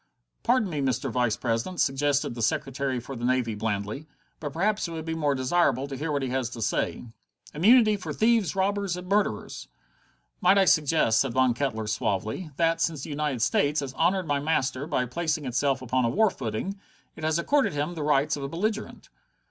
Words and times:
"Pardon 0.41 0.67
me, 0.67 0.79
Mr. 0.81 1.11
Vice 1.11 1.37
president," 1.37 1.79
suggested 1.79 2.33
the 2.33 2.41
Secretary 2.41 2.99
for 2.99 3.15
the 3.15 3.23
Navy 3.23 3.53
blandly, 3.53 4.07
"but 4.39 4.51
perhaps 4.51 4.87
it 4.87 4.91
would 4.93 5.05
be 5.05 5.13
more 5.13 5.35
desirable 5.35 5.85
to 5.87 5.95
hear 5.95 6.11
what 6.11 6.23
he 6.23 6.29
has 6.29 6.49
to 6.49 6.59
say." 6.59 7.05
"Immunity 7.53 7.95
for 7.97 8.11
thieves, 8.11 8.55
robbers, 8.55 8.97
murderers!" 8.99 9.67
"Might 10.41 10.57
I 10.57 10.65
suggest," 10.65 11.21
said 11.21 11.33
Von 11.33 11.53
Kettler 11.53 11.85
suavely, 11.85 12.49
"that, 12.57 12.81
since 12.81 13.03
the 13.03 13.11
United 13.11 13.43
States 13.43 13.79
has 13.81 13.93
honored 13.93 14.25
my 14.25 14.39
master 14.39 14.87
by 14.87 15.05
placing 15.05 15.45
itself 15.45 15.83
upon 15.83 16.03
a 16.03 16.09
war 16.09 16.31
footing, 16.31 16.79
it 17.15 17.23
has 17.23 17.37
accorded 17.37 17.73
him 17.73 17.93
the 17.93 18.01
rights 18.01 18.35
of 18.35 18.41
a 18.41 18.49
belligerent?" 18.49 19.09